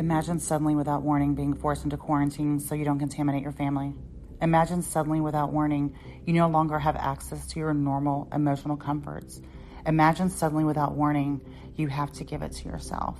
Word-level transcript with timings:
Imagine 0.00 0.40
suddenly, 0.40 0.74
without 0.74 1.02
warning, 1.02 1.34
being 1.34 1.52
forced 1.52 1.84
into 1.84 1.98
quarantine 1.98 2.58
so 2.58 2.74
you 2.74 2.86
don't 2.86 2.98
contaminate 2.98 3.42
your 3.42 3.52
family. 3.52 3.92
Imagine 4.40 4.80
suddenly, 4.80 5.20
without 5.20 5.52
warning, 5.52 5.94
you 6.24 6.32
no 6.32 6.48
longer 6.48 6.78
have 6.78 6.96
access 6.96 7.46
to 7.48 7.60
your 7.60 7.74
normal 7.74 8.26
emotional 8.32 8.78
comforts. 8.78 9.42
Imagine 9.84 10.30
suddenly, 10.30 10.64
without 10.64 10.94
warning, 10.94 11.42
you 11.76 11.88
have 11.88 12.12
to 12.12 12.24
give 12.24 12.40
it 12.40 12.52
to 12.52 12.64
yourself. 12.66 13.18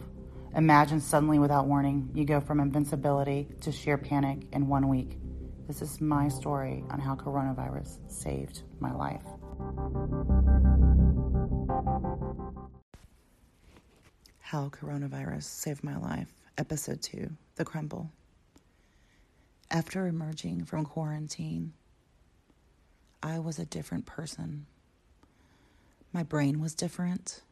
Imagine 0.57 1.03
suddenly, 1.03 1.39
without 1.39 1.67
warning, 1.67 2.09
you 2.15 2.25
go 2.25 2.41
from 2.41 2.61
invincibility 2.61 3.49
to 3.61 3.71
sheer 3.71 3.99
panic 3.99 4.47
in 4.55 4.67
one 4.67 4.89
week. 4.89 5.19
This 5.69 5.83
is 5.83 6.01
my 6.01 6.29
story 6.29 6.83
on 6.89 6.99
how 6.99 7.15
coronavirus 7.15 8.11
saved 8.11 8.63
my 8.79 8.95
life. 8.95 9.27
How 14.39 14.71
coronavirus 14.71 15.43
saved 15.43 15.85
my 15.85 15.99
life. 15.99 16.33
Episode 16.59 17.03
2 17.03 17.31
The 17.57 17.65
Crumble. 17.65 18.11
After 19.71 20.07
emerging 20.07 20.65
from 20.65 20.85
quarantine, 20.85 21.73
I 23.23 23.39
was 23.39 23.59
a 23.59 23.65
different 23.65 24.07
person. 24.07 24.67
My 26.13 26.23
brain 26.23 26.61
was 26.61 26.75
different. 26.75 27.43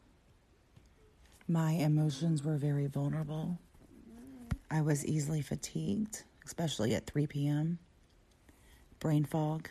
My 1.47 1.71
emotions 1.71 2.43
were 2.43 2.57
very 2.57 2.87
vulnerable. 2.87 3.57
I 4.69 4.81
was 4.81 5.05
easily 5.05 5.41
fatigued, 5.41 6.23
especially 6.45 6.93
at 6.93 7.07
3 7.07 7.25
p.m. 7.27 7.79
Brain 8.99 9.25
fog, 9.25 9.69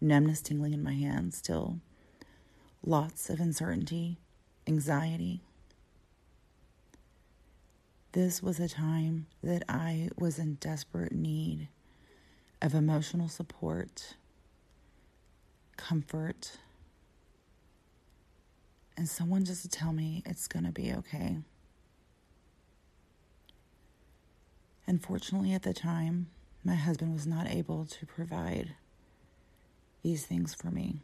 numbness 0.00 0.40
tingling 0.40 0.72
in 0.72 0.82
my 0.82 0.94
hands 0.94 1.36
still, 1.36 1.78
lots 2.84 3.30
of 3.30 3.38
uncertainty, 3.38 4.18
anxiety. 4.66 5.42
This 8.12 8.42
was 8.42 8.60
a 8.60 8.68
time 8.68 9.26
that 9.42 9.62
I 9.70 10.10
was 10.18 10.38
in 10.38 10.56
desperate 10.56 11.12
need 11.12 11.68
of 12.60 12.74
emotional 12.74 13.26
support, 13.26 14.16
comfort, 15.78 16.58
and 18.98 19.08
someone 19.08 19.46
just 19.46 19.62
to 19.62 19.68
tell 19.70 19.94
me 19.94 20.22
it's 20.26 20.46
going 20.46 20.66
to 20.66 20.72
be 20.72 20.92
okay. 20.92 21.38
Unfortunately, 24.86 25.54
at 25.54 25.62
the 25.62 25.72
time, 25.72 26.26
my 26.62 26.74
husband 26.74 27.14
was 27.14 27.26
not 27.26 27.48
able 27.48 27.86
to 27.86 28.04
provide 28.04 28.74
these 30.02 30.26
things 30.26 30.52
for 30.52 30.70
me. 30.70 31.00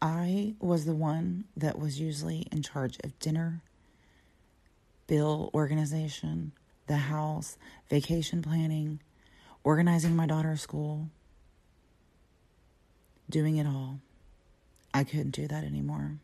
I 0.00 0.54
was 0.60 0.86
the 0.86 0.94
one 0.94 1.44
that 1.54 1.78
was 1.78 2.00
usually 2.00 2.46
in 2.50 2.62
charge 2.62 2.96
of 3.04 3.18
dinner 3.18 3.60
bill 5.08 5.50
organization, 5.52 6.52
the 6.86 6.96
house, 6.96 7.58
vacation 7.90 8.40
planning, 8.42 9.00
organizing 9.64 10.14
my 10.14 10.26
daughter's 10.26 10.60
school, 10.60 11.08
doing 13.28 13.56
it 13.56 13.66
all. 13.66 13.98
I 14.94 15.02
couldn't 15.02 15.32
do 15.32 15.48
that 15.48 15.64
anymore. 15.64 16.18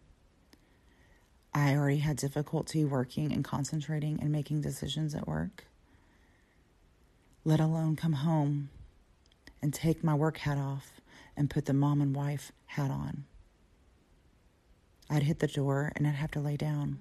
I 1.52 1.74
already 1.74 1.98
had 1.98 2.16
difficulty 2.16 2.84
working 2.84 3.32
and 3.32 3.44
concentrating 3.44 4.20
and 4.20 4.30
making 4.30 4.60
decisions 4.60 5.14
at 5.14 5.26
work, 5.26 5.64
let 7.44 7.60
alone 7.60 7.96
come 7.96 8.14
home 8.14 8.70
and 9.62 9.72
take 9.72 10.04
my 10.04 10.14
work 10.14 10.38
hat 10.38 10.58
off 10.58 11.00
and 11.36 11.50
put 11.50 11.66
the 11.66 11.72
mom 11.72 12.00
and 12.00 12.14
wife 12.14 12.52
hat 12.66 12.90
on. 12.90 13.24
I'd 15.08 15.22
hit 15.22 15.38
the 15.38 15.46
door 15.46 15.92
and 15.94 16.06
I'd 16.06 16.14
have 16.14 16.30
to 16.32 16.40
lay 16.40 16.56
down. 16.56 16.98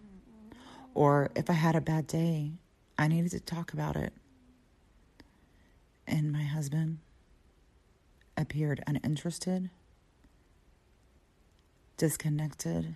Or 0.94 1.32
if 1.36 1.50
I 1.50 1.54
had 1.54 1.76
a 1.76 1.82
bad 1.82 2.08
day, 2.08 2.54
I 2.98 3.08
needed 3.08 3.32
to 3.32 3.40
talk 3.40 3.74
about 3.74 3.96
it. 3.96 4.14
And 6.06 6.32
my 6.32 6.44
husband 6.44 7.00
appeared 8.38 8.84
uninterested, 8.86 9.70
disconnected, 11.98 12.96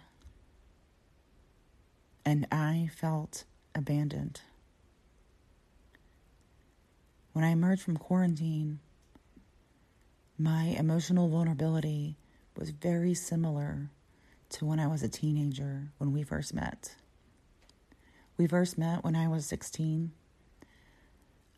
and 2.25 2.47
I 2.51 2.89
felt 2.95 3.45
abandoned. 3.73 4.41
When 7.33 7.45
I 7.45 7.49
emerged 7.49 7.83
from 7.83 7.97
quarantine, 7.97 8.79
my 10.37 10.75
emotional 10.77 11.29
vulnerability 11.29 12.17
was 12.55 12.71
very 12.71 13.13
similar 13.13 13.89
to 14.49 14.65
when 14.65 14.79
I 14.79 14.87
was 14.87 15.03
a 15.03 15.09
teenager 15.09 15.91
when 15.97 16.11
we 16.11 16.23
first 16.23 16.53
met. 16.53 16.95
We 18.37 18.45
first 18.45 18.77
met 18.77 19.03
when 19.03 19.15
I 19.15 19.27
was 19.27 19.47
16. 19.47 20.11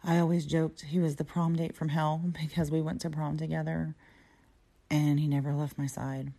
I 0.01 0.17
always 0.17 0.45
joked 0.45 0.81
he 0.81 0.99
was 0.99 1.17
the 1.17 1.25
prom 1.25 1.57
date 1.57 1.75
from 1.75 1.89
hell 1.89 2.21
because 2.41 2.71
we 2.71 2.81
went 2.81 3.01
to 3.01 3.09
prom 3.09 3.37
together 3.37 3.95
and 4.89 5.19
he 5.19 5.27
never 5.27 5.53
left 5.53 5.77
my 5.77 5.87
side. 5.87 6.31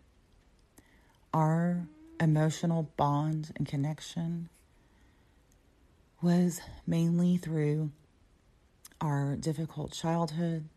Our 1.34 1.86
emotional 2.18 2.90
bond 2.96 3.52
and 3.56 3.66
connection 3.66 4.48
was 6.22 6.60
mainly 6.86 7.36
through 7.36 7.90
our 9.00 9.36
difficult 9.36 9.92
childhood, 9.92 10.68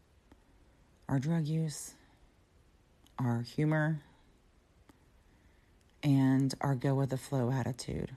our 1.10 1.20
drug 1.20 1.48
use, 1.48 1.96
our 3.18 3.42
humor, 3.42 4.02
and 6.02 6.54
our 6.62 6.76
go 6.76 6.96
with 6.96 7.10
the 7.10 7.18
flow 7.18 7.52
attitude. 7.52 8.12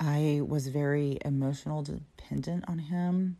I 0.00 0.42
was 0.46 0.68
very 0.68 1.18
emotional 1.24 1.82
dependent 1.82 2.64
on 2.68 2.78
him. 2.78 3.36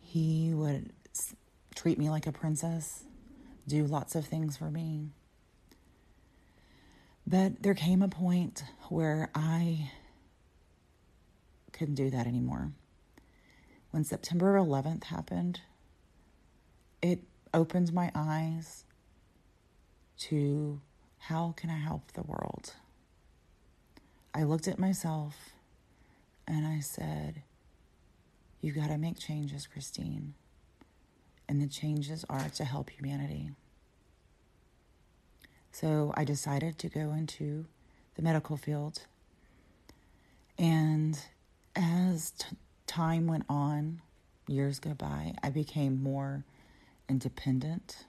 He 0.00 0.52
would 0.54 0.92
treat 1.74 1.98
me 1.98 2.08
like 2.08 2.26
a 2.26 2.32
princess, 2.32 3.04
do 3.66 3.84
lots 3.84 4.14
of 4.14 4.26
things 4.26 4.56
for 4.56 4.70
me. 4.70 5.10
But 7.26 7.62
there 7.62 7.74
came 7.74 8.00
a 8.00 8.08
point 8.08 8.64
where 8.88 9.30
I 9.34 9.90
couldn't 11.72 11.96
do 11.96 12.10
that 12.10 12.26
anymore. 12.26 12.72
When 13.90 14.04
September 14.04 14.56
11th 14.56 15.04
happened, 15.04 15.60
it 17.02 17.20
opened 17.52 17.92
my 17.92 18.10
eyes 18.14 18.84
to 20.18 20.80
how 21.18 21.54
can 21.56 21.70
I 21.70 21.78
help 21.78 22.12
the 22.12 22.22
world? 22.22 22.74
I 24.38 24.44
looked 24.44 24.68
at 24.68 24.78
myself 24.78 25.50
and 26.46 26.64
I 26.64 26.78
said, 26.78 27.42
You 28.60 28.70
got 28.70 28.86
to 28.86 28.96
make 28.96 29.18
changes, 29.18 29.66
Christine. 29.66 30.34
And 31.48 31.60
the 31.60 31.66
changes 31.66 32.24
are 32.30 32.48
to 32.50 32.64
help 32.64 32.90
humanity. 32.90 33.50
So 35.72 36.14
I 36.16 36.22
decided 36.22 36.78
to 36.78 36.88
go 36.88 37.10
into 37.10 37.66
the 38.14 38.22
medical 38.22 38.56
field. 38.56 39.00
And 40.56 41.18
as 41.74 42.30
t- 42.30 42.56
time 42.86 43.26
went 43.26 43.44
on, 43.48 44.02
years 44.46 44.78
go 44.78 44.94
by, 44.94 45.34
I 45.42 45.50
became 45.50 46.00
more 46.00 46.44
independent 47.08 48.04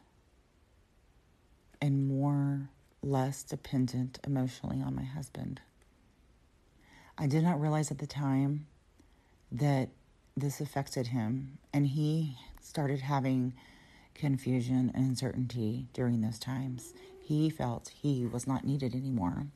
and 1.82 2.08
more 2.08 2.70
less 3.02 3.42
dependent 3.42 4.20
emotionally 4.28 4.80
on 4.80 4.96
my 4.96 5.06
husband. 5.06 5.62
I 7.22 7.28
did 7.28 7.44
not 7.44 7.60
realize 7.60 7.92
at 7.92 7.98
the 7.98 8.08
time 8.08 8.66
that 9.52 9.90
this 10.38 10.62
affected 10.62 11.08
him, 11.08 11.58
and 11.74 11.86
he 11.86 12.38
started 12.62 13.02
having 13.02 13.56
confusion 14.16 14.90
and 14.96 15.08
uncertainty 15.10 15.90
during 15.92 16.22
those 16.22 16.40
times. 16.40 16.94
He 17.22 17.50
felt 17.50 17.90
he 17.90 18.26
was 18.26 18.48
not 18.48 18.64
needed 18.64 18.96
anymore. 18.96 19.48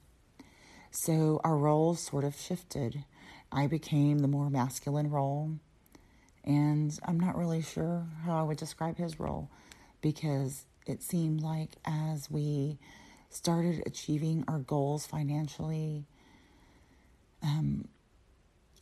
So 0.92 1.40
our 1.46 1.56
roles 1.56 2.02
sort 2.02 2.26
of 2.26 2.36
shifted. 2.36 3.06
I 3.50 3.68
became 3.68 4.20
the 4.20 4.28
more 4.28 4.50
masculine 4.50 5.10
role, 5.10 5.54
and 6.44 7.00
I'm 7.06 7.20
not 7.20 7.38
really 7.38 7.62
sure 7.62 8.06
how 8.26 8.38
I 8.38 8.44
would 8.44 8.58
describe 8.58 8.98
his 8.98 9.22
role 9.22 9.50
because 10.02 10.66
it 10.86 11.02
seemed 11.02 11.40
like 11.40 11.78
as 11.86 12.30
we 12.30 12.78
started 13.30 13.84
achieving 13.86 14.44
our 14.50 14.60
goals 14.60 15.06
financially 15.06 16.08
um, 17.44 17.88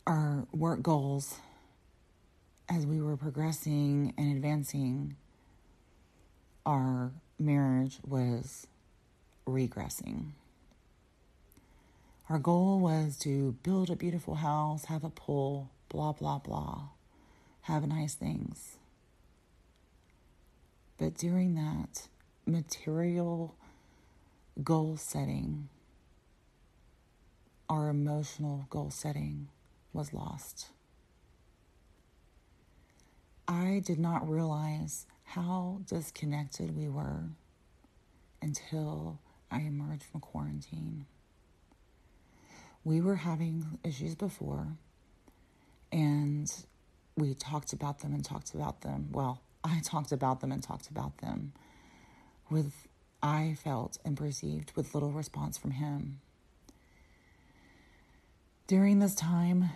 our 0.06 0.46
work 0.52 0.82
goals 0.82 1.34
as 2.68 2.86
we 2.86 3.00
were 3.00 3.16
progressing 3.16 4.14
and 4.16 4.32
advancing, 4.32 5.16
our 6.64 7.10
marriage 7.38 7.98
was 8.06 8.66
regressing. 9.46 10.30
Our 12.30 12.38
goal 12.38 12.78
was 12.80 13.18
to 13.18 13.56
build 13.62 13.90
a 13.90 13.96
beautiful 13.96 14.36
house, 14.36 14.86
have 14.86 15.04
a 15.04 15.10
pool, 15.10 15.70
blah, 15.88 16.12
blah, 16.12 16.38
blah, 16.38 16.88
have 17.62 17.86
nice 17.86 18.14
things. 18.14 18.78
But 20.98 21.14
during 21.14 21.56
that 21.56 22.06
material 22.46 23.54
goal 24.62 24.96
setting, 24.96 25.68
our 27.68 27.88
emotional 27.88 28.66
goal 28.70 28.90
setting 28.90 29.48
was 29.92 30.12
lost. 30.12 30.68
I 33.48 33.82
did 33.84 33.98
not 33.98 34.28
realize 34.28 35.06
how 35.24 35.80
disconnected 35.86 36.76
we 36.76 36.88
were 36.88 37.30
until 38.40 39.18
I 39.50 39.60
emerged 39.60 40.04
from 40.04 40.20
quarantine. 40.20 41.06
We 42.84 43.00
were 43.00 43.16
having 43.16 43.78
issues 43.84 44.14
before, 44.14 44.68
and 45.92 46.52
we 47.16 47.34
talked 47.34 47.72
about 47.72 48.00
them 48.00 48.14
and 48.14 48.24
talked 48.24 48.54
about 48.54 48.80
them. 48.80 49.08
Well, 49.12 49.40
I 49.64 49.80
talked 49.84 50.12
about 50.12 50.40
them 50.40 50.50
and 50.52 50.62
talked 50.62 50.88
about 50.90 51.18
them 51.18 51.52
with, 52.50 52.88
I 53.22 53.56
felt 53.62 53.98
and 54.04 54.16
perceived 54.16 54.72
with 54.76 54.94
little 54.94 55.12
response 55.12 55.56
from 55.56 55.72
him. 55.72 56.20
During 58.72 59.00
this 59.00 59.14
time, 59.14 59.68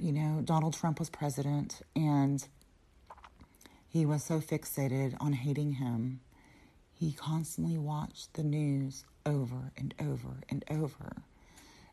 you 0.00 0.12
know, 0.12 0.40
Donald 0.42 0.72
Trump 0.72 0.98
was 0.98 1.10
president 1.10 1.82
and 1.94 2.42
he 3.86 4.06
was 4.06 4.24
so 4.24 4.40
fixated 4.40 5.14
on 5.20 5.34
hating 5.34 5.72
him, 5.72 6.20
he 6.90 7.12
constantly 7.12 7.76
watched 7.76 8.32
the 8.32 8.42
news 8.42 9.04
over 9.26 9.72
and 9.76 9.92
over 10.00 10.40
and 10.48 10.64
over. 10.70 11.16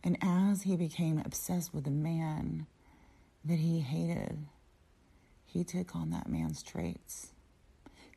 And 0.05 0.17
as 0.21 0.61
he 0.61 0.77
became 0.77 1.19
obsessed 1.19 1.73
with 1.73 1.83
the 1.83 1.91
man 1.91 2.65
that 3.43 3.59
he 3.59 3.81
hated, 3.81 4.37
he 5.45 5.65
took 5.65 5.97
on 5.97 6.11
that 6.11 6.29
man's 6.29 6.63
traits. 6.63 7.33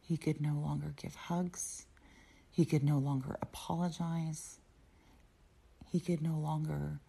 He 0.00 0.16
could 0.16 0.40
no 0.40 0.54
longer 0.54 0.94
give 0.96 1.16
hugs. 1.16 1.84
He 2.48 2.64
could 2.64 2.84
no 2.84 2.98
longer 2.98 3.36
apologize. 3.42 4.60
He 5.90 5.98
could 5.98 6.22
no 6.22 6.38
longer 6.38 7.00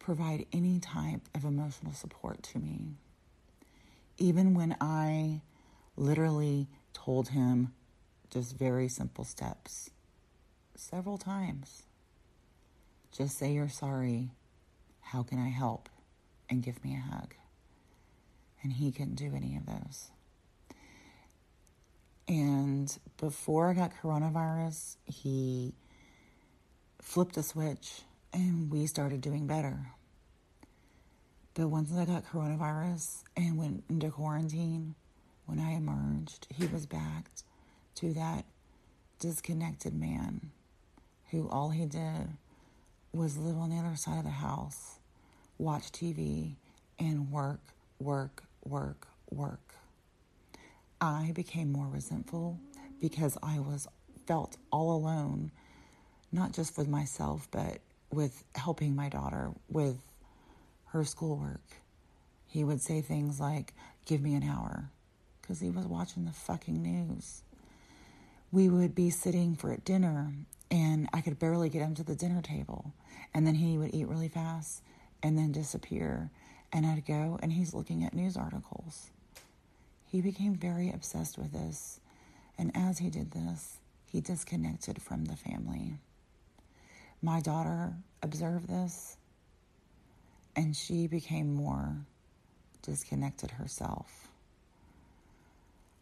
provide 0.00 0.46
any 0.52 0.80
type 0.80 1.20
of 1.34 1.44
emotional 1.44 1.92
support 1.92 2.42
to 2.42 2.58
me. 2.58 2.96
Even 4.18 4.54
when 4.54 4.76
I 4.80 5.42
literally 5.96 6.66
told 6.92 7.28
him 7.28 7.72
just 8.30 8.56
very 8.56 8.88
simple 8.88 9.24
steps 9.24 9.90
several 10.74 11.18
times. 11.18 11.84
Just 13.12 13.38
say 13.38 13.52
you're 13.52 13.68
sorry. 13.68 14.30
How 15.00 15.22
can 15.22 15.38
I 15.38 15.48
help? 15.48 15.88
And 16.48 16.62
give 16.62 16.82
me 16.84 16.96
a 16.96 17.14
hug. 17.14 17.34
And 18.62 18.72
he 18.72 18.92
couldn't 18.92 19.16
do 19.16 19.32
any 19.34 19.56
of 19.56 19.66
those. 19.66 20.10
And 22.28 22.96
before 23.18 23.68
I 23.68 23.74
got 23.74 23.92
coronavirus, 24.02 24.96
he 25.04 25.74
flipped 27.00 27.36
a 27.36 27.42
switch 27.42 28.02
and 28.32 28.70
we 28.70 28.86
started 28.86 29.20
doing 29.20 29.46
better. 29.46 29.92
But 31.54 31.68
once 31.68 31.92
I 31.92 32.04
got 32.04 32.24
coronavirus 32.24 33.24
and 33.36 33.58
went 33.58 33.84
into 33.88 34.10
quarantine, 34.10 34.94
when 35.46 35.58
I 35.58 35.72
emerged, 35.72 36.46
he 36.48 36.66
was 36.66 36.86
back 36.86 37.30
to 37.96 38.12
that 38.14 38.44
disconnected 39.18 39.94
man 39.94 40.50
who 41.30 41.48
all 41.48 41.70
he 41.70 41.86
did 41.86 42.28
was 43.12 43.36
live 43.36 43.56
on 43.56 43.70
the 43.70 43.76
other 43.76 43.96
side 43.96 44.18
of 44.18 44.24
the 44.24 44.30
house, 44.30 45.00
watch 45.58 45.90
TV, 45.90 46.54
and 46.98 47.30
work, 47.30 47.60
work, 47.98 48.44
work, 48.64 49.08
work. 49.30 49.74
I 51.00 51.32
became 51.34 51.72
more 51.72 51.88
resentful 51.88 52.60
because 53.00 53.36
I 53.42 53.58
was 53.58 53.88
felt 54.26 54.56
all 54.70 54.94
alone, 54.94 55.50
not 56.30 56.52
just 56.52 56.78
with 56.78 56.88
myself, 56.88 57.48
but 57.50 57.78
with 58.10 58.44
helping 58.54 58.96
my 58.96 59.08
daughter 59.08 59.52
with 59.68 59.98
her 60.86 61.04
schoolwork. 61.04 61.62
He 62.46 62.64
would 62.64 62.80
say 62.80 63.00
things 63.00 63.40
like, 63.40 63.72
Give 64.06 64.20
me 64.20 64.34
an 64.34 64.42
hour, 64.42 64.90
because 65.40 65.60
he 65.60 65.70
was 65.70 65.86
watching 65.86 66.24
the 66.24 66.32
fucking 66.32 66.82
news. 66.82 67.42
We 68.50 68.68
would 68.68 68.94
be 68.94 69.10
sitting 69.10 69.54
for 69.54 69.76
dinner, 69.76 70.32
and 70.70 71.08
I 71.12 71.20
could 71.20 71.38
barely 71.38 71.68
get 71.68 71.82
him 71.82 71.94
to 71.96 72.02
the 72.02 72.16
dinner 72.16 72.42
table. 72.42 72.92
And 73.32 73.46
then 73.46 73.54
he 73.54 73.78
would 73.78 73.94
eat 73.94 74.08
really 74.08 74.28
fast 74.28 74.82
and 75.22 75.38
then 75.38 75.52
disappear. 75.52 76.30
And 76.72 76.86
I'd 76.86 77.06
go, 77.06 77.38
and 77.42 77.52
he's 77.52 77.74
looking 77.74 78.04
at 78.04 78.14
news 78.14 78.36
articles. 78.36 79.10
He 80.06 80.20
became 80.20 80.54
very 80.54 80.90
obsessed 80.90 81.38
with 81.38 81.52
this. 81.52 82.00
And 82.58 82.72
as 82.74 82.98
he 82.98 83.10
did 83.10 83.30
this, 83.30 83.76
he 84.06 84.20
disconnected 84.20 85.00
from 85.00 85.26
the 85.26 85.36
family. 85.36 85.98
My 87.22 87.40
daughter 87.40 87.94
observed 88.22 88.68
this, 88.68 89.16
and 90.56 90.74
she 90.74 91.06
became 91.06 91.52
more 91.52 91.96
disconnected 92.82 93.50
herself. 93.52 94.28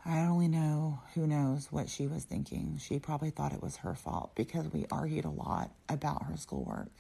I 0.05 0.21
only 0.21 0.49
know 0.49 1.01
who 1.15 1.27
knows 1.27 1.73
what 1.73 1.91
she 1.91 2.07
was 2.07 2.25
thinking. 2.25 2.79
She 2.81 2.99
probably 2.99 3.31
thought 3.31 3.53
it 3.53 3.63
was 3.63 3.77
her 3.79 3.95
fault 3.95 4.31
because 4.37 4.73
we 4.73 4.87
argued 4.91 5.25
a 5.25 5.31
lot 5.31 5.71
about 5.89 6.25
her 6.25 6.37
schoolwork. 6.37 6.93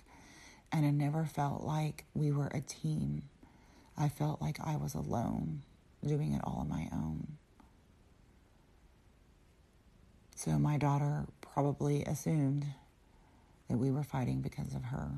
And 0.72 0.84
it 0.84 0.92
never 0.92 1.24
felt 1.24 1.62
like 1.62 2.04
we 2.14 2.32
were 2.32 2.48
a 2.48 2.60
team. 2.60 3.22
I 3.96 4.08
felt 4.08 4.42
like 4.42 4.58
I 4.60 4.76
was 4.76 4.94
alone, 4.94 5.62
doing 6.04 6.34
it 6.34 6.42
all 6.44 6.58
on 6.60 6.68
my 6.68 6.88
own. 6.92 7.38
So 10.34 10.58
my 10.58 10.76
daughter 10.76 11.26
probably 11.40 12.04
assumed 12.04 12.66
that 13.68 13.78
we 13.78 13.90
were 13.90 14.02
fighting 14.02 14.40
because 14.40 14.74
of 14.74 14.84
her, 14.84 15.10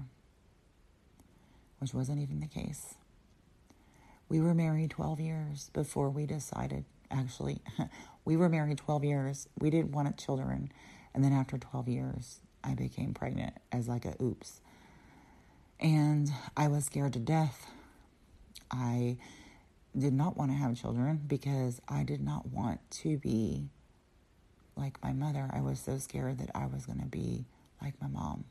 which 1.79 1.95
wasn't 1.95 2.21
even 2.21 2.41
the 2.41 2.47
case. 2.47 2.95
We 4.29 4.41
were 4.41 4.55
married 4.55 4.91
12 4.91 5.21
years 5.21 5.71
before 5.73 6.11
we 6.11 6.27
decided 6.27 6.85
actually. 7.11 7.61
we 8.25 8.37
were 8.37 8.49
married 8.49 8.79
12 8.79 9.05
years. 9.05 9.49
We 9.59 9.71
didn't 9.71 9.93
want 9.93 10.17
children. 10.17 10.71
And 11.15 11.25
then 11.25 11.33
after 11.33 11.59
12 11.59 11.89
years, 11.89 12.41
I 12.63 12.75
became 12.75 13.15
pregnant 13.15 13.55
as 13.73 13.89
like 13.89 14.05
a 14.05 14.15
oops. 14.23 14.61
And 15.79 16.31
I 16.57 16.69
was 16.69 16.85
scared 16.85 17.15
to 17.15 17.19
death. 17.19 17.67
I 18.71 19.17
did 19.99 20.13
not 20.13 20.37
want 20.37 20.53
to 20.53 20.57
have 20.57 20.81
children 20.81 21.21
because 21.27 21.81
I 21.89 22.05
did 22.05 22.21
not 22.21 22.47
want 22.47 22.79
to 23.03 23.17
be 23.19 23.71
like 24.77 25.03
my 25.03 25.13
mother. 25.13 25.49
I 25.53 25.61
was 25.61 25.81
so 25.81 25.99
scared 25.99 26.39
that 26.39 26.51
I 26.55 26.67
was 26.67 26.87
going 26.87 27.01
to 27.01 27.07
be 27.07 27.47
like 27.83 27.95
my 28.01 28.09
mom. 28.09 28.45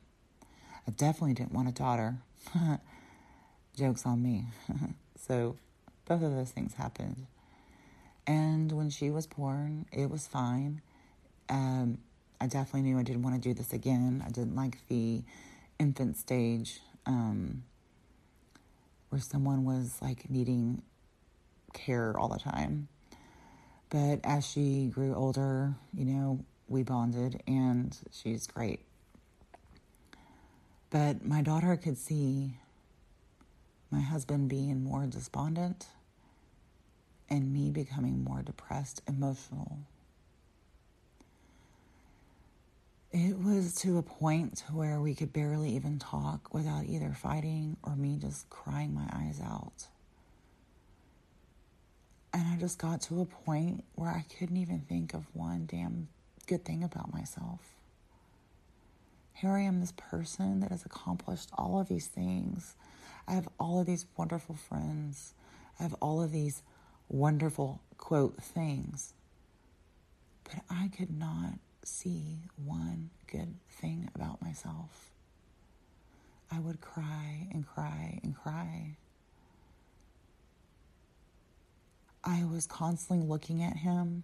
I 0.86 0.90
definitely 0.92 1.34
didn't 1.34 1.52
want 1.52 1.68
a 1.68 1.72
daughter. 1.72 2.18
Joke's 3.76 4.04
on 4.06 4.22
me. 4.22 4.46
so 5.16 5.56
both 6.06 6.22
of 6.22 6.32
those 6.32 6.50
things 6.50 6.74
happened. 6.74 7.26
And 8.26 8.72
when 8.72 8.90
she 8.90 9.10
was 9.10 9.26
born, 9.26 9.86
it 9.92 10.10
was 10.10 10.26
fine. 10.26 10.82
Um, 11.48 11.98
I 12.40 12.46
definitely 12.46 12.82
knew 12.82 12.98
I 12.98 13.02
didn't 13.02 13.22
want 13.22 13.40
to 13.40 13.48
do 13.48 13.54
this 13.54 13.72
again. 13.72 14.22
I 14.26 14.30
didn't 14.30 14.54
like 14.54 14.78
the 14.88 15.22
infant 15.78 16.16
stage 16.16 16.80
um, 17.06 17.64
where 19.08 19.20
someone 19.20 19.64
was 19.64 19.96
like 20.00 20.30
needing 20.30 20.82
care 21.72 22.18
all 22.18 22.28
the 22.28 22.38
time. 22.38 22.88
But 23.88 24.20
as 24.22 24.46
she 24.46 24.86
grew 24.86 25.14
older, 25.14 25.74
you 25.92 26.04
know, 26.04 26.44
we 26.68 26.82
bonded 26.82 27.42
and 27.46 27.96
she's 28.12 28.46
great. 28.46 28.80
But 30.90 31.24
my 31.24 31.40
daughter 31.40 31.76
could 31.76 31.96
see 31.96 32.54
my 33.90 34.00
husband 34.00 34.48
being 34.48 34.82
more 34.82 35.06
despondent 35.06 35.86
and 37.28 37.52
me 37.52 37.70
becoming 37.70 38.24
more 38.24 38.42
depressed, 38.42 39.02
emotional. 39.06 39.78
It 43.12 43.38
was 43.38 43.74
to 43.76 43.98
a 43.98 44.02
point 44.02 44.64
where 44.72 45.00
we 45.00 45.14
could 45.14 45.32
barely 45.32 45.74
even 45.74 45.98
talk 45.98 46.52
without 46.52 46.84
either 46.86 47.12
fighting 47.12 47.76
or 47.82 47.96
me 47.96 48.18
just 48.20 48.48
crying 48.50 48.94
my 48.94 49.08
eyes 49.12 49.40
out. 49.40 49.86
And 52.32 52.46
I 52.46 52.56
just 52.56 52.78
got 52.78 53.00
to 53.02 53.20
a 53.20 53.24
point 53.24 53.84
where 53.96 54.10
I 54.10 54.24
couldn't 54.38 54.56
even 54.56 54.80
think 54.80 55.14
of 55.14 55.24
one 55.34 55.66
damn 55.66 56.08
good 56.46 56.64
thing 56.64 56.84
about 56.84 57.12
myself. 57.12 57.60
Here 59.40 59.52
I 59.52 59.62
am, 59.62 59.80
this 59.80 59.94
person 59.96 60.60
that 60.60 60.70
has 60.70 60.84
accomplished 60.84 61.48
all 61.56 61.80
of 61.80 61.88
these 61.88 62.08
things. 62.08 62.74
I 63.26 63.32
have 63.32 63.48
all 63.58 63.80
of 63.80 63.86
these 63.86 64.04
wonderful 64.14 64.54
friends. 64.54 65.32
I 65.78 65.82
have 65.84 65.94
all 66.02 66.22
of 66.22 66.30
these 66.30 66.62
wonderful, 67.08 67.80
quote, 67.96 68.36
things. 68.36 69.14
But 70.44 70.56
I 70.68 70.88
could 70.94 71.18
not 71.18 71.54
see 71.82 72.40
one 72.62 73.08
good 73.32 73.54
thing 73.70 74.10
about 74.14 74.42
myself. 74.42 75.10
I 76.52 76.60
would 76.60 76.82
cry 76.82 77.48
and 77.50 77.66
cry 77.66 78.20
and 78.22 78.36
cry. 78.36 78.96
I 82.22 82.44
was 82.44 82.66
constantly 82.66 83.26
looking 83.26 83.62
at 83.62 83.78
him 83.78 84.22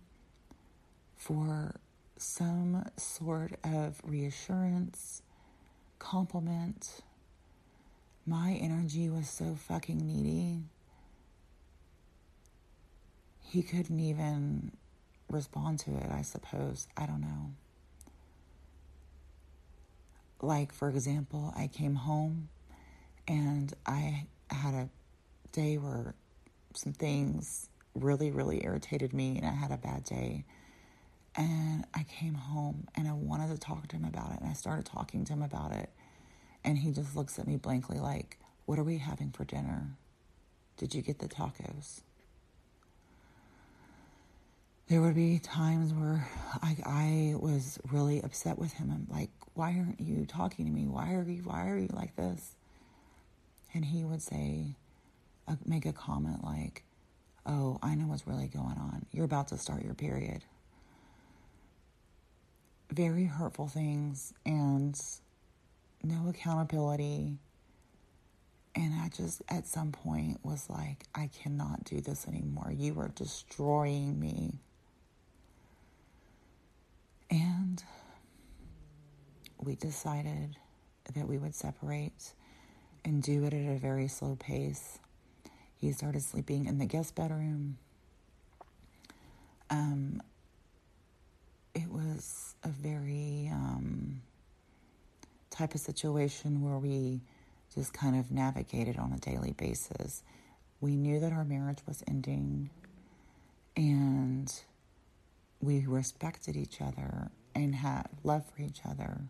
for 1.16 1.76
some 2.16 2.84
sort 2.96 3.52
of 3.64 4.00
reassurance, 4.04 5.22
compliment, 5.98 7.02
my 8.26 8.52
energy 8.60 9.08
was 9.08 9.28
so 9.28 9.54
fucking 9.54 9.98
needy. 9.98 10.62
He 13.40 13.62
couldn't 13.62 14.00
even 14.00 14.72
respond 15.30 15.78
to 15.80 15.96
it, 15.96 16.10
I 16.10 16.22
suppose. 16.22 16.88
I 16.96 17.06
don't 17.06 17.20
know. 17.20 17.52
Like, 20.42 20.72
for 20.72 20.88
example, 20.88 21.52
I 21.56 21.68
came 21.68 21.94
home 21.94 22.48
and 23.28 23.72
I 23.86 24.26
had 24.50 24.74
a 24.74 24.88
day 25.52 25.78
where 25.78 26.14
some 26.74 26.92
things 26.92 27.68
really, 27.94 28.30
really 28.30 28.64
irritated 28.64 29.12
me 29.14 29.38
and 29.38 29.46
I 29.46 29.52
had 29.52 29.70
a 29.70 29.78
bad 29.78 30.04
day. 30.04 30.44
And 31.36 31.84
I 31.94 32.04
came 32.04 32.34
home 32.34 32.88
and 32.94 33.06
I 33.06 33.12
wanted 33.12 33.50
to 33.50 33.58
talk 33.58 33.88
to 33.88 33.96
him 33.96 34.04
about 34.04 34.32
it. 34.32 34.40
And 34.40 34.48
I 34.48 34.54
started 34.54 34.86
talking 34.86 35.24
to 35.26 35.32
him 35.34 35.42
about 35.42 35.72
it. 35.72 35.90
And 36.64 36.78
he 36.78 36.92
just 36.92 37.14
looks 37.14 37.38
at 37.38 37.46
me 37.46 37.56
blankly, 37.56 37.98
like, 37.98 38.38
What 38.64 38.78
are 38.78 38.84
we 38.84 38.98
having 38.98 39.30
for 39.30 39.44
dinner? 39.44 39.96
Did 40.78 40.94
you 40.94 41.02
get 41.02 41.18
the 41.18 41.28
tacos? 41.28 42.00
There 44.88 45.02
would 45.02 45.14
be 45.14 45.38
times 45.40 45.92
where 45.92 46.28
I, 46.62 46.76
I 46.86 47.34
was 47.36 47.78
really 47.92 48.22
upset 48.22 48.58
with 48.58 48.72
him. 48.72 48.90
I'm 48.90 49.06
like, 49.14 49.30
Why 49.54 49.76
aren't 49.78 50.00
you 50.00 50.24
talking 50.24 50.64
to 50.64 50.72
me? 50.72 50.86
Why 50.86 51.14
are 51.14 51.22
you, 51.22 51.42
why 51.42 51.68
are 51.68 51.78
you 51.78 51.90
like 51.92 52.16
this? 52.16 52.54
And 53.74 53.84
he 53.84 54.04
would 54.04 54.22
say, 54.22 54.76
uh, 55.46 55.56
make 55.66 55.84
a 55.84 55.92
comment 55.92 56.42
like, 56.42 56.82
Oh, 57.44 57.78
I 57.82 57.94
know 57.94 58.06
what's 58.06 58.26
really 58.26 58.48
going 58.48 58.78
on. 58.78 59.04
You're 59.12 59.26
about 59.26 59.48
to 59.48 59.58
start 59.58 59.84
your 59.84 59.94
period 59.94 60.42
very 62.90 63.24
hurtful 63.24 63.68
things 63.68 64.32
and 64.44 65.00
no 66.02 66.28
accountability. 66.28 67.38
And 68.74 68.94
I 69.00 69.08
just, 69.08 69.42
at 69.48 69.66
some 69.66 69.90
point, 69.92 70.38
was 70.42 70.68
like, 70.68 71.04
I 71.14 71.30
cannot 71.42 71.84
do 71.84 72.00
this 72.00 72.28
anymore. 72.28 72.72
You 72.76 72.98
are 73.00 73.08
destroying 73.08 74.20
me. 74.20 74.60
And 77.30 77.82
we 79.58 79.74
decided 79.76 80.56
that 81.14 81.26
we 81.26 81.38
would 81.38 81.54
separate 81.54 82.34
and 83.04 83.22
do 83.22 83.44
it 83.44 83.54
at 83.54 83.74
a 83.74 83.78
very 83.78 84.08
slow 84.08 84.36
pace. 84.36 84.98
He 85.78 85.92
started 85.92 86.22
sleeping 86.22 86.66
in 86.66 86.78
the 86.78 86.86
guest 86.86 87.14
bedroom. 87.14 87.78
Um, 89.70 90.22
it 91.76 91.92
was 91.92 92.54
a 92.64 92.68
very 92.68 93.50
um, 93.52 94.22
type 95.50 95.74
of 95.74 95.80
situation 95.80 96.62
where 96.62 96.78
we 96.78 97.20
just 97.74 97.92
kind 97.92 98.18
of 98.18 98.32
navigated 98.32 98.96
on 98.98 99.12
a 99.12 99.18
daily 99.18 99.52
basis. 99.52 100.22
We 100.80 100.96
knew 100.96 101.20
that 101.20 101.32
our 101.32 101.44
marriage 101.44 101.80
was 101.86 102.02
ending 102.08 102.70
and 103.76 104.50
we 105.60 105.84
respected 105.86 106.56
each 106.56 106.80
other 106.80 107.30
and 107.54 107.74
had 107.74 108.08
love 108.24 108.44
for 108.46 108.62
each 108.62 108.80
other 108.88 109.20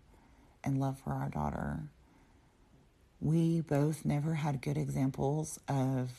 and 0.62 0.78
love 0.78 1.00
for 1.00 1.14
our 1.14 1.28
daughter. 1.28 1.80
We 3.20 3.60
both 3.60 4.04
never 4.04 4.34
had 4.34 4.62
good 4.62 4.78
examples 4.78 5.58
of 5.66 6.12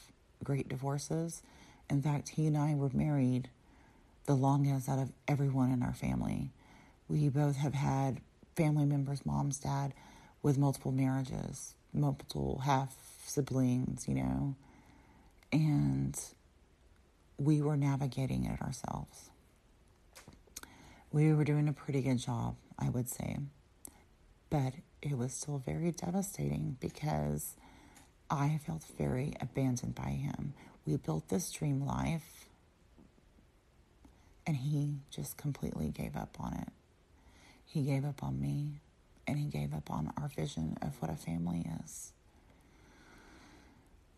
great 0.43 0.67
divorces. 0.67 1.41
In 1.89 2.01
fact, 2.01 2.29
he 2.29 2.47
and 2.47 2.57
I 2.57 2.75
were 2.75 2.89
married 2.93 3.49
the 4.27 4.35
longest 4.35 4.87
out 4.87 4.99
of 4.99 5.11
everyone 5.27 5.71
in 5.71 5.81
our 5.81 5.93
family. 5.93 6.51
We 7.07 7.29
both 7.29 7.55
have 7.55 7.73
had 7.73 8.21
family 8.55 8.85
members, 8.85 9.25
mom's, 9.25 9.57
dad, 9.57 9.93
with 10.43 10.57
multiple 10.57 10.91
marriages, 10.91 11.73
multiple 11.93 12.61
half 12.65 12.93
siblings, 13.25 14.07
you 14.07 14.15
know, 14.15 14.55
and 15.51 16.19
we 17.37 17.61
were 17.61 17.77
navigating 17.77 18.45
it 18.45 18.61
ourselves. 18.61 19.29
We 21.11 21.33
were 21.33 21.45
doing 21.45 21.69
a 21.69 21.73
pretty 21.73 22.01
good 22.01 22.19
job, 22.19 22.55
I 22.77 22.89
would 22.89 23.09
say, 23.09 23.37
but 24.49 24.73
it 25.01 25.17
was 25.17 25.33
still 25.33 25.57
very 25.57 25.91
devastating 25.91 26.75
because 26.81 27.55
I 28.29 28.59
felt 28.65 28.83
very 28.97 29.33
abandoned 29.39 29.95
by 29.95 30.09
him. 30.09 30.53
We 30.85 30.97
built 30.97 31.29
this 31.29 31.49
dream 31.51 31.85
life 31.85 32.47
and 34.47 34.55
he 34.55 35.01
just 35.11 35.35
completely 35.35 35.89
gave 35.89 36.15
up 36.15 36.37
on 36.39 36.53
it. 36.53 36.69
He 37.65 37.83
gave 37.83 38.05
up 38.05 38.23
on 38.23 38.39
me 38.39 38.79
and 39.27 39.37
he 39.37 39.45
gave 39.45 39.73
up 39.73 39.91
on 39.91 40.11
our 40.19 40.29
vision 40.29 40.77
of 40.81 40.99
what 41.01 41.11
a 41.11 41.17
family 41.17 41.69
is. 41.83 42.13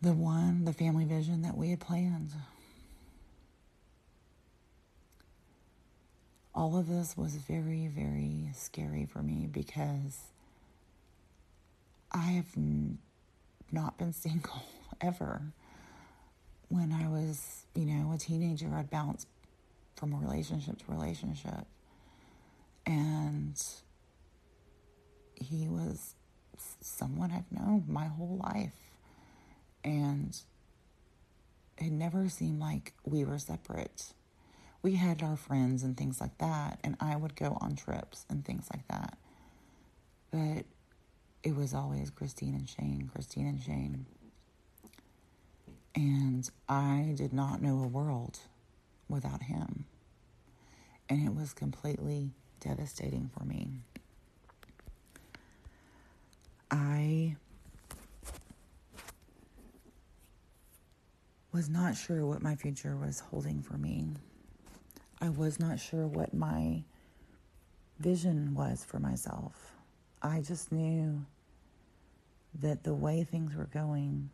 The 0.00 0.12
one, 0.12 0.64
the 0.64 0.72
family 0.72 1.04
vision 1.04 1.42
that 1.42 1.56
we 1.56 1.70
had 1.70 1.80
planned. 1.80 2.30
All 6.54 6.78
of 6.78 6.88
this 6.88 7.16
was 7.16 7.34
very, 7.34 7.88
very 7.88 8.50
scary 8.54 9.06
for 9.06 9.20
me 9.22 9.48
because 9.50 10.18
I 12.12 12.18
have 12.18 12.56
not 13.72 13.98
been 13.98 14.12
single 14.12 14.62
ever. 15.00 15.42
When 16.68 16.92
I 16.92 17.08
was, 17.08 17.64
you 17.74 17.84
know, 17.84 18.12
a 18.12 18.18
teenager, 18.18 18.72
I'd 18.72 18.90
bounce 18.90 19.26
from 20.00 20.14
relationship 20.14 20.78
to 20.78 20.84
relationship. 20.88 21.66
And 22.86 23.62
he 25.34 25.68
was 25.68 26.14
someone 26.80 27.30
I've 27.30 27.52
known 27.52 27.84
my 27.86 28.06
whole 28.06 28.40
life. 28.42 28.72
And 29.84 30.36
it 31.76 31.92
never 31.92 32.30
seemed 32.30 32.60
like 32.60 32.94
we 33.04 33.24
were 33.24 33.38
separate. 33.38 34.14
We 34.82 34.94
had 34.94 35.22
our 35.22 35.36
friends 35.36 35.82
and 35.82 35.94
things 35.96 36.20
like 36.20 36.38
that, 36.38 36.80
and 36.82 36.96
I 37.00 37.14
would 37.16 37.36
go 37.36 37.58
on 37.60 37.76
trips 37.76 38.24
and 38.30 38.42
things 38.44 38.66
like 38.72 38.88
that. 38.88 39.18
But 40.30 40.64
it 41.42 41.54
was 41.54 41.74
always 41.74 42.08
Christine 42.08 42.54
and 42.54 42.68
Shane, 42.68 43.10
Christine 43.12 43.46
and 43.46 43.62
Shane. 43.62 44.06
And 45.94 46.48
I 46.68 47.12
did 47.16 47.34
not 47.34 47.60
know 47.60 47.82
a 47.82 47.86
world 47.86 48.38
without 49.10 49.42
him. 49.42 49.84
And 51.08 51.26
it 51.26 51.34
was 51.34 51.52
completely 51.52 52.30
devastating 52.60 53.30
for 53.36 53.44
me. 53.44 53.70
I 56.70 57.36
was 61.52 61.68
not 61.68 61.96
sure 61.96 62.24
what 62.24 62.42
my 62.42 62.54
future 62.54 62.96
was 62.96 63.20
holding 63.20 63.60
for 63.60 63.76
me. 63.76 64.06
I 65.20 65.30
was 65.30 65.58
not 65.58 65.80
sure 65.80 66.06
what 66.06 66.32
my 66.32 66.84
vision 67.98 68.54
was 68.54 68.84
for 68.84 68.98
myself. 69.00 69.74
I 70.22 70.40
just 70.40 70.70
knew 70.70 71.24
that 72.60 72.84
the 72.84 72.94
way 72.94 73.24
things 73.24 73.54
were 73.54 73.68
going 73.72 74.30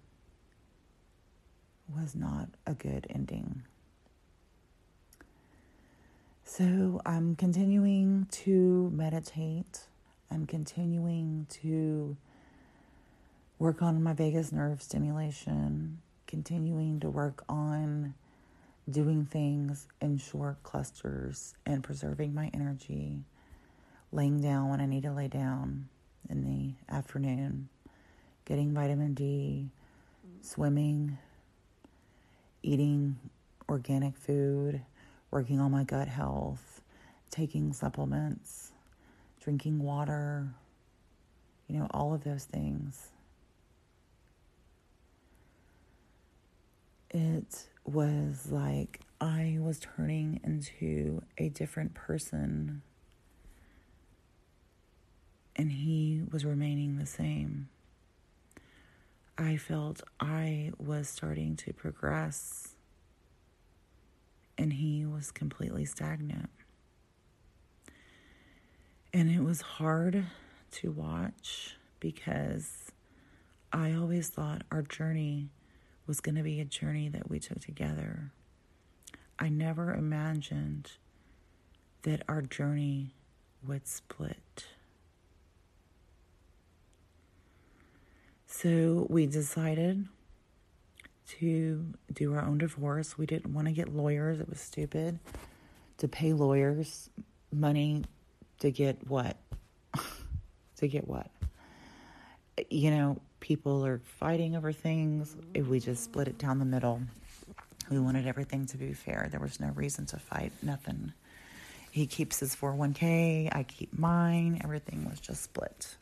was 1.95 2.15
not 2.15 2.49
a 2.67 2.75
good 2.75 3.07
ending. 3.11 3.63
So 6.49 7.03
I'm 7.05 7.35
continuing 7.35 8.29
to 8.31 8.89
meditate. 8.95 9.89
I'm 10.31 10.47
continuing 10.47 11.49
to 11.63 12.17
work 13.59 13.83
on 13.83 14.01
my 14.01 14.13
vagus 14.13 14.53
nerve 14.53 14.81
stimulation, 14.81 15.99
continuing 16.29 17.01
to 17.01 17.11
work 17.11 17.45
on 17.49 18.15
doing 18.89 19.27
things 19.27 19.89
in 20.01 20.19
short 20.19 20.63
clusters 20.63 21.55
and 21.67 21.83
preserving 21.83 22.33
my 22.33 22.49
energy, 22.55 23.25
laying 24.13 24.41
down 24.41 24.69
when 24.69 24.81
I 24.81 24.87
need 24.87 25.03
to 25.03 25.13
lay 25.13 25.27
down 25.27 25.89
in 26.31 26.45
the 26.45 26.95
afternoon, 26.95 27.69
getting 28.45 28.73
vitamin 28.73 29.15
D, 29.15 29.71
swimming, 30.43 31.19
eating 32.63 33.19
organic 33.69 34.17
food 34.17 34.83
working 35.31 35.61
on 35.61 35.71
my 35.71 35.85
gut 35.85 36.09
health, 36.09 36.81
taking 37.31 37.73
supplements, 37.73 38.73
drinking 39.41 39.81
water, 39.81 40.49
you 41.69 41.79
know, 41.79 41.87
all 41.91 42.15
of 42.15 42.25
those 42.25 42.45
things. 42.45 43.11
It 47.11 47.67
was 47.85 48.51
like 48.51 49.01
I 49.21 49.59
was 49.61 49.79
turning 49.79 50.41
into 50.45 51.23
a 51.39 51.49
different 51.49 51.95
person, 51.95 52.83
and 55.55 55.73
he 55.73 56.23
was 56.31 56.45
remaining 56.45 56.99
the 56.99 57.07
same. 57.07 57.69
I 59.39 59.57
felt 59.57 60.03
I 60.19 60.73
was 60.79 61.09
starting 61.09 61.57
to 61.57 61.73
progress 61.73 62.76
was 65.17 65.31
completely 65.31 65.87
stagnant. 65.87 66.51
And 69.15 69.31
it 69.31 69.43
was 69.43 69.63
hard 69.63 70.27
to 70.73 70.91
watch 70.93 71.75
because 72.01 72.93
I 73.73 73.95
always 73.95 74.29
thought 74.29 74.63
our 74.71 74.83
journey 74.83 75.49
was 76.07 76.21
going 76.21 76.35
to 76.35 76.43
be 76.43 76.61
a 76.61 76.67
journey 76.67 77.09
that 77.09 77.31
we 77.31 77.39
took 77.41 77.61
together. 77.61 78.31
I 79.39 79.49
never 79.49 79.95
imagined 79.95 80.93
that 82.03 82.23
our 82.29 82.43
journey 82.43 83.15
would 83.67 83.89
split. 83.89 84.67
So 88.47 89.07
we 89.09 89.25
decided 89.25 90.09
to 91.29 91.95
do 92.13 92.35
our 92.35 92.43
own 92.43 92.59
divorce. 92.59 93.19
We 93.19 93.27
didn't 93.27 93.53
want 93.53 93.67
to 93.67 93.73
get 93.73 93.95
lawyers, 93.95 94.41
it 94.41 94.49
was 94.49 94.61
stupid 94.61 95.19
to 95.99 96.09
pay 96.09 96.33
lawyers 96.33 97.09
money 97.53 98.05
to 98.61 98.71
get 98.71 99.09
what? 99.09 99.37
to 100.77 100.89
get 100.89 101.09
what? 101.09 101.31
You 102.71 102.91
know, 102.91 103.21
people 103.41 103.85
are 103.85 104.01
fighting 104.19 104.57
over 104.57 104.73
things. 104.73 105.37
If 105.55 105.67
we 105.67 105.81
just 105.81 106.05
split 106.05 106.29
it 106.29 106.39
down 106.39 106.59
the 106.59 106.65
middle, 106.65 107.01
we 107.91 107.99
wanted 107.99 108.27
everything 108.27 108.67
to 108.67 108.77
be 108.77 108.93
fair. 108.93 109.29
There 109.31 109.41
was 109.41 109.61
no 109.61 109.69
reason 109.69 110.07
to 110.07 110.19
fight, 110.19 110.53
nothing. 110.63 111.13
He 111.91 112.07
keeps 112.07 112.41
his 112.41 112.55
401k, 112.55 113.55
I 113.55 113.63
keep 113.63 113.99
mine. 113.99 114.61
Everything 114.63 115.09
was 115.09 115.19
just 115.19 115.43
split. 115.43 115.97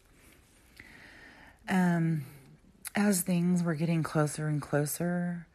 Um, 1.69 2.25
as 2.95 3.23
things 3.23 3.63
were 3.63 3.75
getting 3.75 4.03
closer 4.03 4.47
and 4.47 4.63
closer, 4.63 5.47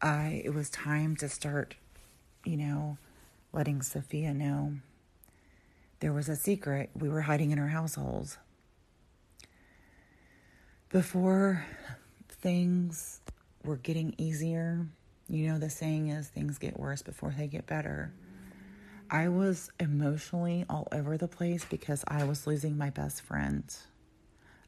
I 0.00 0.42
it 0.44 0.54
was 0.54 0.68
time 0.70 1.16
to 1.16 1.28
start, 1.28 1.76
you 2.44 2.56
know, 2.56 2.98
letting 3.52 3.82
Sophia 3.82 4.34
know 4.34 4.74
there 6.00 6.12
was 6.12 6.28
a 6.28 6.36
secret 6.36 6.90
we 6.94 7.08
were 7.08 7.22
hiding 7.22 7.52
in 7.52 7.58
our 7.58 7.68
households. 7.68 8.38
Before 10.90 11.64
things 12.28 13.20
were 13.64 13.76
getting 13.76 14.14
easier, 14.18 14.86
you 15.28 15.46
know, 15.46 15.58
the 15.58 15.70
saying 15.70 16.08
is 16.08 16.28
things 16.28 16.58
get 16.58 16.78
worse 16.78 17.00
before 17.00 17.32
they 17.36 17.46
get 17.46 17.66
better. 17.66 18.12
I 19.10 19.28
was 19.28 19.70
emotionally 19.78 20.66
all 20.68 20.88
over 20.92 21.16
the 21.16 21.28
place 21.28 21.64
because 21.64 22.04
I 22.08 22.24
was 22.24 22.46
losing 22.46 22.76
my 22.76 22.90
best 22.90 23.22
friend. 23.22 23.64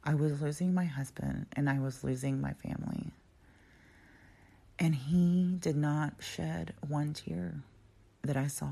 I 0.05 0.13
was 0.13 0.41
losing 0.41 0.73
my 0.73 0.85
husband 0.85 1.47
and 1.53 1.69
I 1.69 1.79
was 1.79 2.03
losing 2.03 2.39
my 2.39 2.53
family. 2.53 3.11
And 4.77 4.93
he 4.93 5.57
did 5.59 5.75
not 5.75 6.13
shed 6.19 6.73
one 6.87 7.13
tear 7.13 7.55
that 8.21 8.37
I 8.37 8.47
saw. 8.47 8.71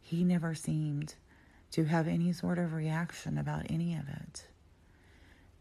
He 0.00 0.24
never 0.24 0.54
seemed 0.54 1.14
to 1.72 1.84
have 1.84 2.08
any 2.08 2.32
sort 2.32 2.58
of 2.58 2.72
reaction 2.72 3.36
about 3.36 3.66
any 3.68 3.94
of 3.94 4.08
it. 4.08 4.46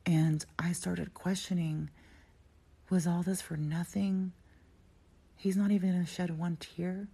And 0.05 0.45
I 0.59 0.71
started 0.71 1.13
questioning 1.13 1.89
was 2.89 3.07
all 3.07 3.23
this 3.23 3.41
for 3.41 3.57
nothing? 3.57 4.31
He's 5.35 5.57
not 5.57 5.71
even 5.71 5.91
going 5.91 6.05
to 6.05 6.11
shed 6.11 6.37
one 6.37 6.57
tear, 6.57 7.07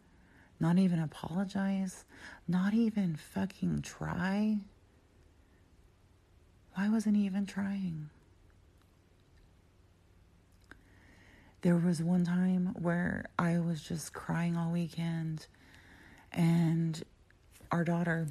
not 0.60 0.78
even 0.78 1.00
apologize, 1.00 2.04
not 2.48 2.74
even 2.74 3.16
fucking 3.16 3.82
try. 3.82 4.58
Why 6.76 6.90
wasn't 6.90 7.18
he 7.18 7.26
even 7.26 7.46
trying? 7.46 8.10
There 11.62 11.76
was 11.76 12.02
one 12.02 12.26
time 12.26 12.76
where 12.80 13.26
I 13.38 13.60
was 13.60 13.84
just 13.84 14.14
crying 14.14 14.58
all 14.58 14.72
weekend 14.72 15.46
and 16.32 17.04
our 17.72 17.84
daughter 17.84 18.28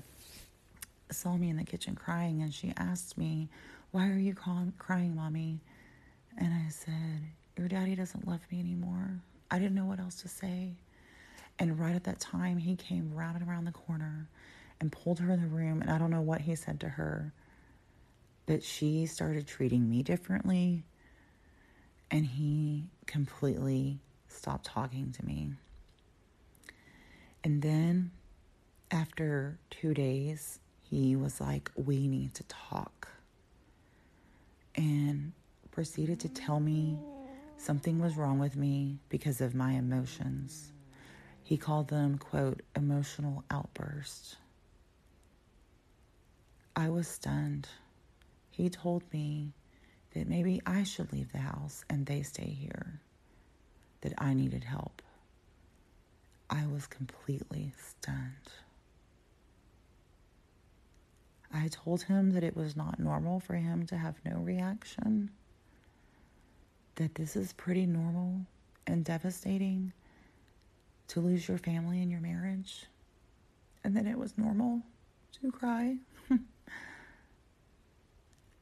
saw 1.11 1.37
me 1.37 1.49
in 1.51 1.57
the 1.57 1.65
kitchen 1.65 1.95
crying 1.95 2.43
and 2.43 2.53
she 2.53 2.73
asked 2.77 3.17
me, 3.19 3.49
Why 3.93 4.09
are 4.09 4.19
you 4.19 4.35
crying, 4.35 5.15
mommy? 5.15 5.61
And 6.39 6.53
I 6.53 6.69
said, 6.71 7.23
Your 7.57 7.69
daddy 7.69 7.95
doesn't 7.95 8.27
love 8.27 8.41
me 8.51 8.61
anymore. 8.61 9.21
I 9.51 9.59
didn't 9.59 9.75
know 9.75 9.85
what 9.85 10.01
else 10.01 10.23
to 10.23 10.29
say. 10.29 10.75
And 11.59 11.79
right 11.79 11.95
at 11.95 12.05
that 12.05 12.21
time, 12.21 12.57
he 12.59 12.75
came 12.77 13.13
rounding 13.15 13.47
around 13.47 13.67
the 13.67 13.73
corner 13.73 14.29
and 14.81 14.91
pulled 14.91 15.19
her 15.19 15.31
in 15.33 15.41
the 15.43 15.49
room. 15.49 15.83
And 15.83 15.91
I 15.91 15.99
don't 15.99 16.11
know 16.11 16.23
what 16.23 16.41
he 16.41 16.55
said 16.55 16.81
to 16.81 16.89
her, 16.89 17.33
but 18.51 18.65
she 18.65 19.07
started 19.07 19.47
treating 19.47 19.89
me 19.89 20.03
differently. 20.03 20.83
And 22.11 22.27
he 22.27 22.89
completely 23.07 24.01
stopped 24.27 24.67
talking 24.67 25.13
to 25.13 25.25
me. 25.25 25.53
And 27.45 27.63
then 27.63 28.11
after 28.91 29.57
two 29.71 29.95
days, 29.95 30.59
he 30.83 31.15
was 31.15 31.41
like, 31.41 31.71
We 31.77 32.09
need 32.09 32.35
to 32.35 32.43
talk. 32.49 33.07
And 34.75 35.31
proceeded 35.71 36.19
to 36.19 36.29
tell 36.29 36.59
me 36.59 36.99
something 37.57 38.01
was 38.01 38.17
wrong 38.17 38.41
with 38.41 38.57
me 38.57 38.99
because 39.11 39.41
of 39.41 39.55
my 39.55 39.75
emotions. 39.75 40.73
He 41.45 41.57
called 41.57 41.87
them, 41.87 42.19
quote, 42.19 42.63
emotional 42.75 43.45
outbursts. 43.49 44.35
I 46.75 46.89
was 46.89 47.07
stunned. 47.07 47.69
He 48.61 48.69
told 48.69 49.03
me 49.11 49.55
that 50.13 50.29
maybe 50.29 50.61
I 50.67 50.83
should 50.83 51.15
leave 51.15 51.33
the 51.33 51.39
house 51.39 51.83
and 51.89 52.05
they 52.05 52.21
stay 52.21 52.45
here, 52.51 53.01
that 54.03 54.13
I 54.19 54.35
needed 54.35 54.65
help. 54.65 55.01
I 56.51 56.67
was 56.67 56.87
completely 56.87 57.73
stunned. 57.79 58.53
I 61.51 61.69
told 61.69 62.03
him 62.03 62.33
that 62.33 62.45
it 62.45 62.55
was 62.55 62.77
not 62.77 63.01
normal 63.01 63.41
for 63.41 63.55
him 63.55 63.87
to 63.87 63.97
have 63.97 64.17
no 64.27 64.37
reaction, 64.41 65.31
that 66.97 67.15
this 67.15 67.37
is 67.37 67.55
pretty 67.55 67.87
normal 67.87 68.43
and 68.87 69.07
devastating 69.07 69.95
to 71.09 71.21
lose 71.21 71.49
your 71.49 71.57
family 71.57 72.03
and 72.03 72.11
your 72.11 72.21
marriage, 72.21 72.85
and 73.85 73.97
that 73.97 74.07
it 74.07 74.19
was 74.19 74.37
normal 74.37 74.83
to 75.41 75.51
cry. 75.51 75.97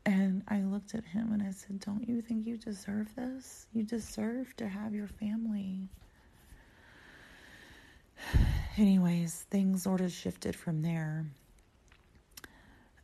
And 0.08 0.42
I 0.48 0.62
looked 0.62 0.94
at 0.94 1.04
him 1.04 1.32
and 1.32 1.42
I 1.42 1.50
said, 1.50 1.80
Don't 1.80 2.08
you 2.08 2.22
think 2.22 2.46
you 2.46 2.56
deserve 2.56 3.14
this? 3.14 3.66
You 3.74 3.82
deserve 3.82 4.56
to 4.56 4.66
have 4.66 4.94
your 4.94 5.06
family 5.06 5.88
anyways, 8.76 9.46
things 9.50 9.82
sort 9.82 10.00
of 10.00 10.12
shifted 10.12 10.56
from 10.56 10.82
there. 10.82 11.26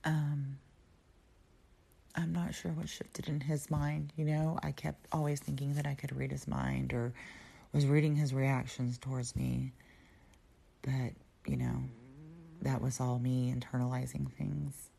Um, 0.05 0.59
I'm 2.14 2.33
not 2.33 2.55
sure 2.55 2.73
what 2.73 2.88
shifted 2.88 3.29
in 3.29 3.40
his 3.40 3.71
mind. 3.71 4.12
You 4.17 4.25
know, 4.25 4.59
I 4.62 4.73
kept 4.73 5.07
always 5.12 5.40
thinking 5.40 5.75
that 5.75 5.87
I 5.87 5.95
could 5.95 6.14
read 6.17 6.31
his 6.31 6.47
mind 6.47 6.93
or 6.93 7.12
was 7.73 7.87
reading 7.87 8.14
his 8.14 8.33
reactions 8.33 8.99
towards 8.99 9.35
me. 9.35 9.73
But, 10.83 11.12
you 11.47 11.57
know, 11.57 11.83
that 12.62 12.81
was 12.81 13.01
all 13.01 13.19
me 13.19 13.55
internalizing 13.55 14.31
things. 14.33 14.90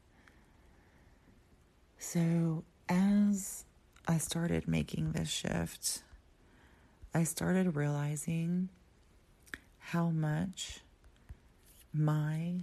So, 1.97 2.63
as 2.87 3.65
I 4.07 4.17
started 4.17 4.67
making 4.67 5.13
this 5.13 5.29
shift, 5.29 6.03
I 7.13 7.23
started 7.23 7.75
realizing 7.75 8.69
how 9.79 10.09
much 10.09 10.81
my 11.93 12.55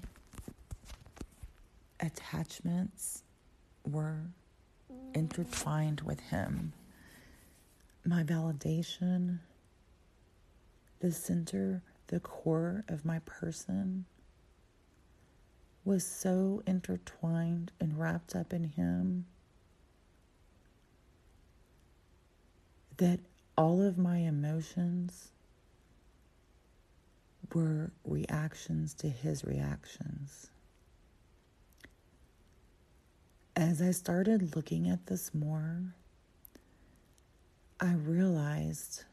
attachments 2.00 3.22
were 3.88 4.20
intertwined 5.14 6.02
with 6.02 6.20
him. 6.20 6.72
My 8.04 8.22
validation, 8.24 9.38
the 11.00 11.12
center, 11.12 11.82
the 12.08 12.20
core 12.20 12.84
of 12.88 13.04
my 13.04 13.20
person, 13.20 14.04
was 15.84 16.06
so 16.06 16.62
intertwined 16.66 17.72
and 17.80 17.98
wrapped 17.98 18.36
up 18.36 18.52
in 18.52 18.64
him 18.64 19.26
that 22.98 23.20
all 23.56 23.82
of 23.82 23.98
my 23.98 24.18
emotions 24.18 25.32
were 27.52 27.90
reactions 28.04 28.94
to 28.94 29.08
his 29.08 29.44
reactions. 29.44 30.50
As 33.56 33.82
I 33.82 33.90
started 33.90 34.56
looking 34.56 34.88
at 34.88 35.06
this 35.06 35.34
more, 35.34 35.94
I 37.80 37.94
realized 37.94 39.04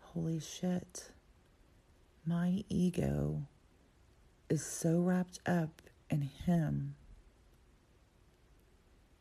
holy 0.00 0.40
shit, 0.40 1.10
my 2.26 2.64
ego 2.68 3.42
is 4.48 4.64
so 4.64 5.00
wrapped 5.00 5.40
up 5.46 5.82
in 6.10 6.22
him 6.22 6.94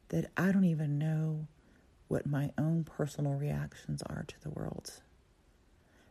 that 0.09 0.29
I 0.38 0.51
don't 0.51 0.65
even 0.65 0.97
know 0.97 1.47
what 2.07 2.25
my 2.25 2.51
own 2.57 2.83
personal 2.83 3.33
reactions 3.33 4.03
are 4.03 4.25
to 4.27 4.41
the 4.41 4.51
world 4.51 5.01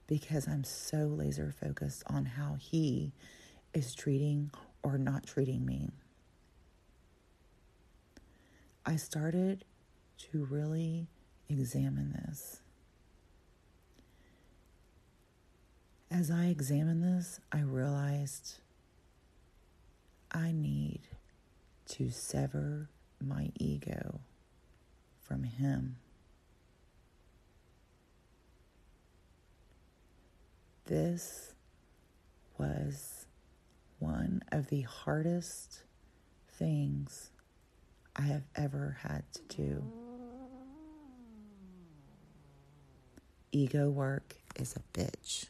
because 0.06 0.48
I'm 0.48 0.64
so 0.64 1.06
laser 1.06 1.54
focused 1.58 2.02
on 2.06 2.26
how 2.26 2.56
he 2.58 3.12
is 3.72 3.94
treating 3.94 4.50
or 4.82 4.98
not 4.98 5.26
treating 5.26 5.64
me. 5.64 5.90
I 8.84 8.96
started 8.96 9.64
to 10.30 10.44
really 10.44 11.06
examine 11.48 12.12
this. 12.12 12.60
As 16.10 16.30
I 16.30 16.46
examined 16.46 17.02
this, 17.02 17.40
I 17.50 17.60
realized 17.60 18.58
I 20.36 20.50
need 20.50 21.02
to 21.90 22.10
sever 22.10 22.90
my 23.20 23.52
ego 23.54 24.20
from 25.20 25.44
him. 25.44 25.96
This 30.86 31.54
was 32.58 33.26
one 34.00 34.42
of 34.50 34.70
the 34.70 34.82
hardest 34.82 35.84
things 36.58 37.30
I 38.16 38.22
have 38.22 38.42
ever 38.56 38.98
had 39.02 39.22
to 39.34 39.56
do. 39.56 39.84
Ego 43.52 43.88
work 43.88 44.34
is 44.56 44.74
a 44.74 44.98
bitch. 44.98 45.46